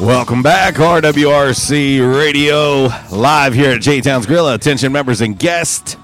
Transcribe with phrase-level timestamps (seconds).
[0.00, 4.48] Welcome back, RWRC Radio, live here at J Town's Grill.
[4.48, 5.98] Attention members and guests.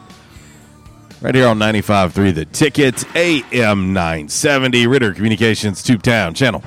[1.22, 6.62] Right here on 95.3 The Ticket, AM 970, Ritter Communications, Tube Town, Channel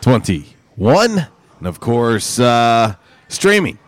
[0.00, 1.28] 21.
[1.58, 2.96] And of course, uh,
[3.28, 3.78] streaming.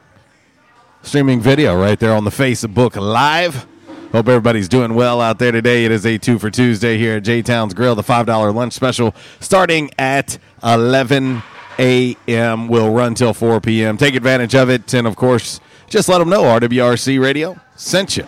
[1.02, 3.66] Streaming video right there on the Facebook Live.
[4.12, 5.84] Hope everybody's doing well out there today.
[5.84, 9.16] It is a two for Tuesday here at J Town's Grill, the $5 lunch special
[9.40, 11.42] starting at 11
[11.78, 12.68] a.m.
[12.68, 13.96] will run till 4 p.m.
[13.96, 14.92] Take advantage of it.
[14.94, 18.26] And of course, just let them know RWRC Radio sent you.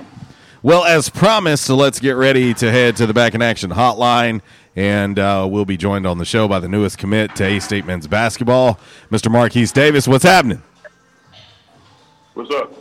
[0.63, 4.41] Well, as promised, so let's get ready to head to the Back in Action hotline.
[4.75, 7.87] And uh, we'll be joined on the show by the newest commit to A State
[7.87, 8.79] men's basketball,
[9.11, 9.31] Mr.
[9.31, 10.07] Markise Davis.
[10.07, 10.63] What's happening?
[12.35, 12.73] What's up?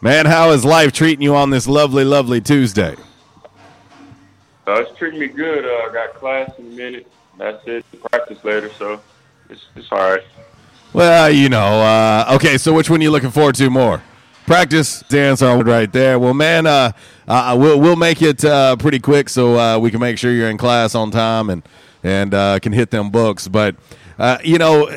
[0.00, 2.94] Man, how is life treating you on this lovely, lovely Tuesday?
[4.66, 5.64] Uh, it's treating me good.
[5.64, 7.10] Uh, I got class in a minute.
[7.36, 7.84] That's it.
[8.10, 9.00] Practice later, so
[9.48, 10.22] it's, it's all right.
[10.92, 14.02] Well, you know, uh, okay, so which one are you looking forward to more?
[14.46, 16.18] Practice, dance on right there.
[16.18, 16.92] Well, man, uh,
[17.26, 20.48] uh, we'll, we'll make it uh, pretty quick so uh, we can make sure you're
[20.48, 21.62] in class on time and,
[22.02, 23.46] and uh, can hit them books.
[23.46, 23.76] But,
[24.18, 24.88] uh, you know,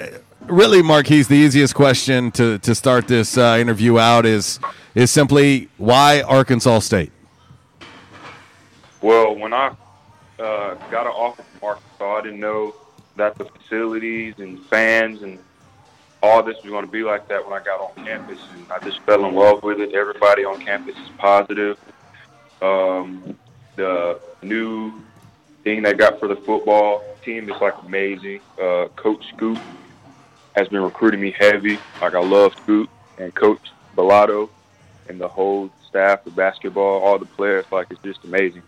[0.43, 4.59] really, Markise, the easiest question to, to start this uh, interview out is,
[4.95, 7.11] is simply why Arkansas State?
[9.01, 9.75] Well, when I
[10.39, 12.75] uh, got an offer from Arkansas, I didn't know
[13.15, 15.39] that the facilities and fans and
[16.23, 18.79] all this was going to be like that when I got on campus, and I
[18.79, 19.93] just fell in love with it.
[19.93, 21.79] Everybody on campus is positive.
[22.61, 23.37] Um,
[23.75, 24.93] the new
[25.63, 28.39] thing they got for the football team is like amazing.
[28.61, 29.57] Uh, Coach Scoot
[30.55, 31.79] has been recruiting me heavy.
[31.99, 34.49] Like I love Scoot and Coach Balado
[35.07, 37.65] and the whole staff, the basketball, all the players.
[37.71, 38.63] Like it's just amazing.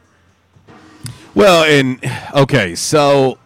[1.35, 1.99] Well, and
[2.35, 3.37] okay, so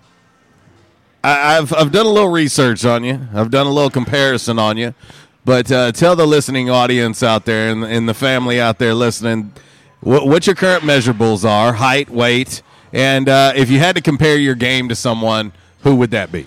[1.23, 3.19] I, have I've done a little research on you.
[3.33, 4.93] I've done a little comparison on you.
[5.43, 9.53] But uh, tell the listening audience out there and, and the family out there listening
[10.01, 12.61] what, what, your current measurables are height, weight,
[12.93, 16.45] and uh, if you had to compare your game to someone, who would that be?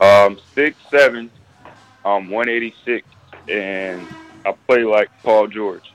[0.00, 1.30] Um, six seven,
[2.04, 3.06] um, one eighty six,
[3.48, 4.06] and
[4.44, 5.92] I play like Paul George.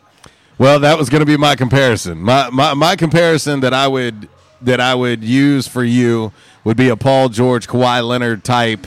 [0.57, 2.19] Well, that was going to be my comparison.
[2.19, 4.27] My, my my comparison that I would
[4.61, 6.31] that I would use for you
[6.63, 8.85] would be a Paul George, Kawhi Leonard type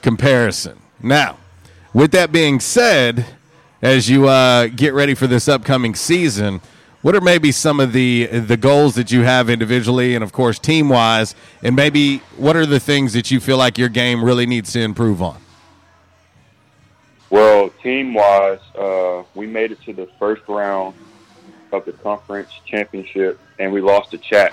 [0.00, 0.78] comparison.
[1.02, 1.38] Now,
[1.92, 3.26] with that being said,
[3.82, 6.60] as you uh, get ready for this upcoming season,
[7.02, 10.58] what are maybe some of the the goals that you have individually and of course
[10.58, 14.46] team wise, and maybe what are the things that you feel like your game really
[14.46, 15.40] needs to improve on?
[17.28, 20.94] Well, team wise, uh, we made it to the first round
[21.72, 24.52] of the conference championship, and we lost to Chat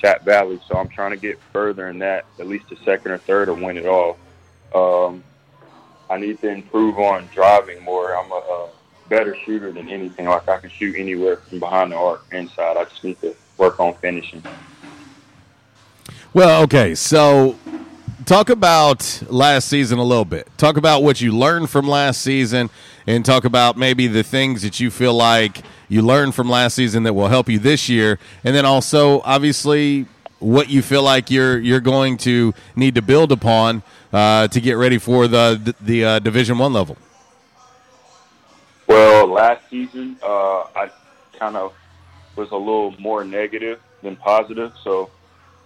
[0.00, 0.60] Chat Valley.
[0.68, 3.54] So I'm trying to get further in that, at least a second or third, or
[3.54, 4.18] win it all.
[4.74, 5.24] Um,
[6.10, 8.16] I need to improve on driving more.
[8.16, 8.68] I'm a, a,
[9.08, 10.26] better shooter than anything.
[10.26, 12.76] Like I can shoot anywhere from behind the arc, inside.
[12.76, 14.42] I just need to work on finishing.
[16.34, 17.58] Well, okay, so
[18.28, 20.46] talk about last season a little bit.
[20.58, 22.68] Talk about what you learned from last season,
[23.06, 27.04] and talk about maybe the things that you feel like you learned from last season
[27.04, 30.04] that will help you this year, and then also obviously
[30.40, 34.74] what you feel like you're you're going to need to build upon uh, to get
[34.74, 36.98] ready for the the, uh, Division One level.
[38.86, 40.90] Well, last season uh, I
[41.38, 41.72] kind of
[42.36, 45.10] was a little more negative than positive, so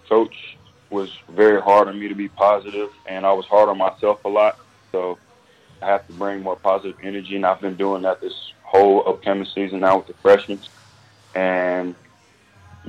[0.07, 0.55] coach
[0.93, 4.29] was very hard on me to be positive, and I was hard on myself a
[4.29, 4.59] lot.
[4.91, 5.17] So
[5.81, 9.47] I have to bring more positive energy, and I've been doing that this whole upcoming
[9.53, 10.59] season now with the freshmen
[11.35, 11.95] and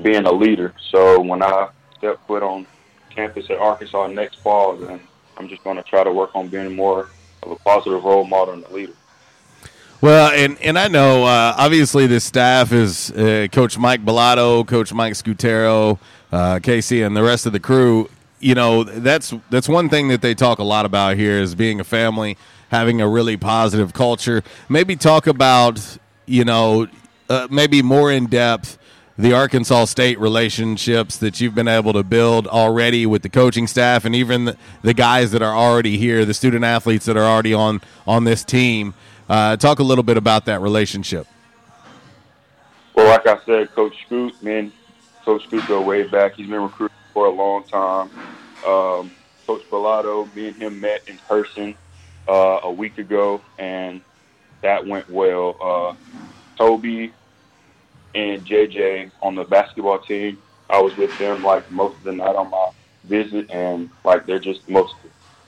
[0.03, 0.75] being a leader.
[0.91, 2.67] So when I step foot on
[3.11, 5.01] campus at Arkansas next fall, then
[5.37, 7.09] I'm just going to try to work on being more
[7.43, 8.93] of a positive role model and a leader.
[10.05, 14.93] Well, and, and I know uh, obviously the staff is uh, Coach Mike Balado, Coach
[14.93, 15.99] Mike Scutero,
[16.31, 18.11] uh, Casey, and the rest of the crew.
[18.39, 21.81] You know that's that's one thing that they talk a lot about here is being
[21.81, 22.37] a family
[22.69, 24.43] having a really positive culture.
[24.69, 25.81] Maybe talk about,
[26.27, 26.87] you know,
[27.31, 28.77] uh, maybe more in depth
[29.17, 34.05] the Arkansas State relationships that you've been able to build already with the coaching staff
[34.05, 37.55] and even the, the guys that are already here, the student athletes that are already
[37.55, 38.93] on on this team.
[39.29, 41.27] Uh, talk a little bit about that relationship.
[42.95, 44.73] Well, like I said, Coach Scoot, man,
[45.25, 46.35] Coach Scoot go way back.
[46.35, 48.11] He's been recruiting for a long time.
[48.67, 49.11] Um,
[49.47, 51.75] Coach Balado, me and him met in person
[52.29, 54.01] uh, a week ago, and
[54.61, 55.57] that went well.
[55.61, 55.95] Uh,
[56.57, 57.13] Toby
[58.15, 60.39] and JJ on the basketball team,
[60.71, 62.71] I was with them like most of the night on my
[63.05, 64.95] visit, and like they're just the most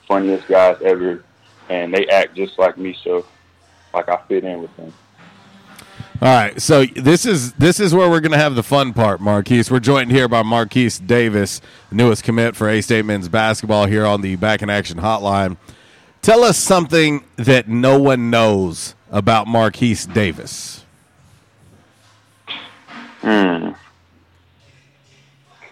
[0.07, 1.23] funniest guys ever,
[1.69, 2.95] and they act just like me.
[3.03, 3.25] So,
[3.97, 4.93] like I fit in with them.
[6.19, 9.19] All right, so this is this is where we're going to have the fun part,
[9.19, 9.69] Markise.
[9.69, 11.61] We're joined here by Markise Davis,
[11.91, 15.57] newest commit for A State men's basketball here on the Back in Action Hotline.
[16.21, 20.83] Tell us something that no one knows about Markise Davis.
[23.21, 23.71] Hmm.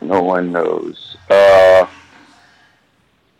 [0.01, 1.18] No one knows.
[1.30, 1.88] Uh,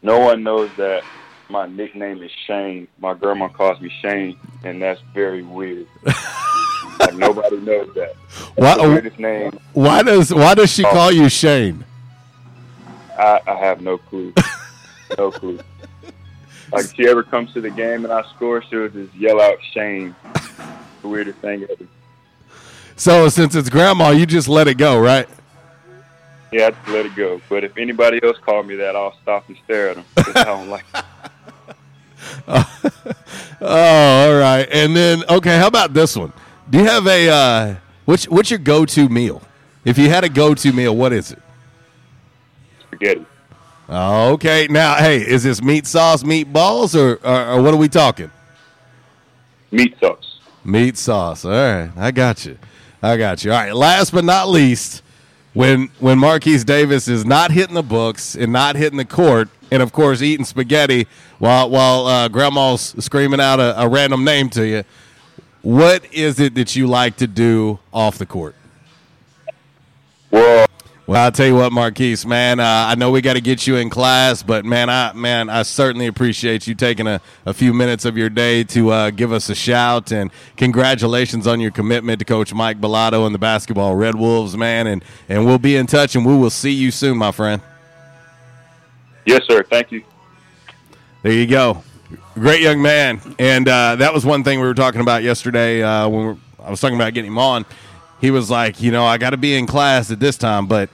[0.02, 1.04] no one knows that
[1.50, 2.88] my nickname is Shane.
[3.00, 5.88] My grandma calls me Shane, and that's very weird.
[7.00, 8.16] like nobody knows that.
[8.58, 9.60] That's the weirdest name.
[9.74, 11.86] Why does Why does she call you Shane?
[13.18, 14.34] I, I have no clue.
[15.18, 15.60] no clue.
[16.72, 19.58] Like if she ever comes to the game and I score, she'll just yell out
[19.74, 20.16] Shane.
[21.02, 21.88] the weirdest thing ever.
[22.96, 25.28] So since it's grandma, you just let it go, right?
[26.52, 27.42] Yeah, I just let it go.
[27.50, 30.06] But if anybody else called me that, I'll stop and stare at them.
[30.36, 30.86] I don't like.
[32.48, 32.68] oh,
[33.62, 34.68] all right.
[34.72, 36.32] And then, okay, how about this one?
[36.70, 37.76] Do you have a uh,
[38.06, 39.42] what's what's your go-to meal?
[39.84, 41.40] If you had a go-to meal, what is it?
[42.82, 43.26] Spaghetti.
[43.90, 44.68] Okay.
[44.70, 48.32] Now, hey, is this meat sauce, meatballs, or, or, or what are we talking?
[49.72, 50.40] Meat sauce.
[50.64, 51.46] Meat sauce.
[51.46, 52.58] All right, I got you.
[53.02, 53.52] I got you.
[53.52, 53.76] All right.
[53.76, 55.04] Last but not least,
[55.56, 59.82] when when Markise Davis is not hitting the books and not hitting the court, and
[59.82, 61.08] of course eating spaghetti
[61.40, 64.84] while while uh, Grandma's screaming out a, a random name to you,
[65.64, 68.54] what is it that you like to do off the court?
[70.30, 70.68] Well,
[71.08, 72.60] Well, I'll tell you what, Markise, man.
[72.60, 75.62] Uh, I know we got to get you in class, but man, I man, I
[75.62, 79.48] certainly appreciate you taking a, a few minutes of your day to uh, give us
[79.50, 84.16] a shout and congratulations on your commitment to Coach Mike Balado and the basketball Red
[84.16, 84.88] Wolves, man.
[84.88, 87.62] And and we'll be in touch, and we will see you soon, my friend.
[89.26, 89.62] yes, sir.
[89.62, 90.04] Thank you.
[91.22, 91.84] There you go.
[92.34, 93.22] Great young man.
[93.38, 96.38] And uh, that was one thing we were talking about yesterday uh, when we were,
[96.64, 97.64] I was talking about getting him on.
[98.26, 100.90] He was like, you know, I got to be in class at this time, but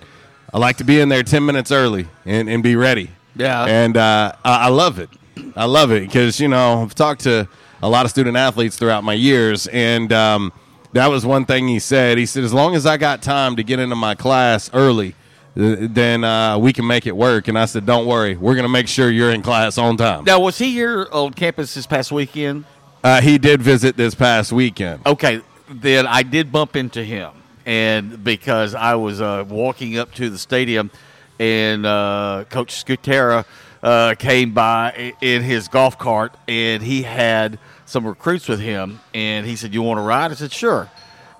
[0.54, 3.10] I like to be in there 10 minutes early and, and be ready.
[3.38, 3.64] Yeah.
[3.64, 5.10] And uh, I, I love it.
[5.56, 7.48] I love it because, you know, I've talked to
[7.82, 10.52] a lot of student athletes throughout my years, and um,
[10.92, 12.18] that was one thing he said.
[12.18, 15.16] He said, as long as I got time to get into my class early,
[15.56, 17.48] then uh, we can make it work.
[17.48, 20.26] And I said, don't worry, we're going to make sure you're in class on time.
[20.26, 22.66] Now, was he here on campus this past weekend?
[23.02, 25.08] Uh, he did visit this past weekend.
[25.08, 25.42] Okay,
[25.72, 27.32] then I did bump into him,
[27.66, 30.92] and because I was uh, walking up to the stadium,
[31.40, 33.46] and uh, Coach Scutero
[33.82, 39.46] uh, came by in his golf cart, and he had some recruits with him, and
[39.46, 40.90] he said, "You want to ride?" I said, "Sure."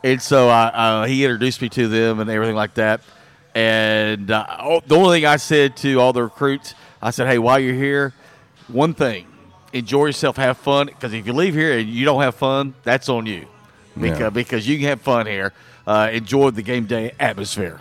[0.04, 3.02] And so I, uh, he introduced me to them and everything like that.
[3.54, 7.38] And uh, oh, the only thing I said to all the recruits, I said, "Hey,
[7.38, 8.14] while you're here,
[8.68, 9.28] one thing:
[9.74, 10.88] enjoy yourself, have fun.
[10.88, 13.48] Because if you leave here and you don't have fun, that's on you.
[14.00, 14.30] Because Yeah.
[14.30, 15.54] because you can have fun here,
[15.86, 17.80] uh, enjoy the game day atmosphere.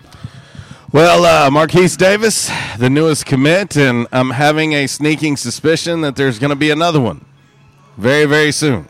[0.92, 6.40] Well, uh, Markise Davis, the newest commit, and I'm having a sneaking suspicion that there's
[6.40, 7.24] going to be another one
[7.96, 8.86] very, very soon.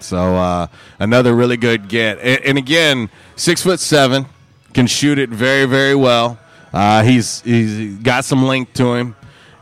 [0.00, 0.66] So uh,
[0.98, 4.26] another really good get, and, and again, six foot seven,
[4.74, 6.38] can shoot it very, very well.
[6.72, 9.14] Uh, he's he's got some length to him,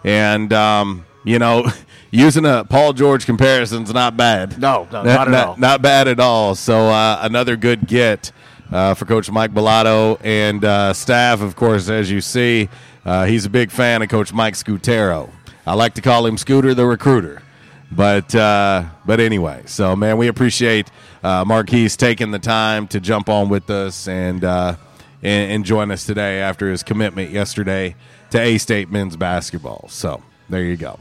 [0.03, 1.71] and um, you know,
[2.15, 4.59] using a Paul George comparison's not bad.
[4.59, 5.57] No, no, not at all.
[5.57, 6.55] Not bad at all.
[6.55, 8.33] So uh, another good get
[8.73, 11.41] uh, for Coach Mike Balado and uh, staff.
[11.41, 12.69] Of course, as you see,
[13.05, 15.31] uh, he's a big fan of Coach Mike Scutero.
[15.67, 17.43] I like to call him Scooter the Recruiter.
[17.91, 20.91] But uh, but anyway, so man, we appreciate
[21.23, 24.77] uh, Markise taking the time to jump on with us and, uh,
[25.23, 27.95] and and join us today after his commitment yesterday
[28.31, 29.87] to A State men's basketball.
[29.91, 30.99] So there you go.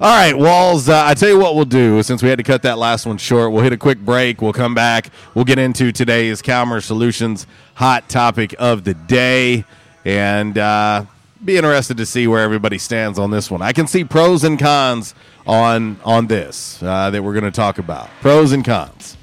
[0.00, 0.88] All right, Walls.
[0.88, 3.18] Uh, I tell you what we'll do since we had to cut that last one
[3.18, 3.50] short.
[3.50, 4.40] We'll hit a quick break.
[4.40, 5.10] We'll come back.
[5.34, 9.64] We'll get into today's Calmer Solutions hot topic of the day,
[10.04, 11.04] and uh,
[11.44, 13.60] be interested to see where everybody stands on this one.
[13.60, 15.16] I can see pros and cons
[15.48, 18.08] on on this uh, that we're going to talk about.
[18.20, 19.16] Pros and cons,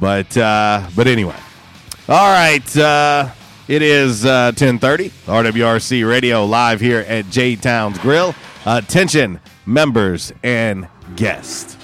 [0.00, 1.36] but uh, but anyway.
[2.08, 2.76] All right.
[2.76, 3.28] Uh,
[3.68, 8.34] it is uh, 1030, RWRC Radio live here at J Towns Grill.
[8.66, 11.76] Attention, members and guests.